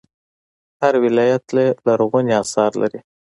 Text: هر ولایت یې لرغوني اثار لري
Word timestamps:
هر 0.81 0.93
ولایت 1.03 1.45
یې 1.57 1.67
لرغوني 1.85 2.33
اثار 2.43 2.71
لري 2.81 2.99